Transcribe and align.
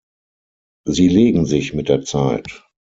Sie 0.87 1.09
legen 1.09 1.45
sich 1.45 1.75
mit 1.75 1.87
der 1.87 2.01
Zeit. 2.01 2.63